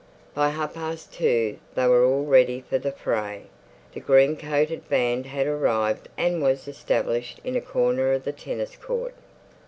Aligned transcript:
By 0.33 0.49
half 0.49 0.73
past 0.73 1.13
two 1.13 1.59
they 1.75 1.85
were 1.85 2.03
all 2.03 2.25
ready 2.25 2.59
for 2.61 2.79
the 2.79 2.91
fray. 2.91 3.43
The 3.93 3.99
green 3.99 4.35
coated 4.35 4.89
band 4.89 5.27
had 5.27 5.45
arrived 5.45 6.09
and 6.17 6.41
was 6.41 6.67
established 6.67 7.39
in 7.43 7.55
a 7.55 7.61
corner 7.61 8.11
of 8.13 8.23
the 8.23 8.31
tennis 8.31 8.75
court. 8.75 9.13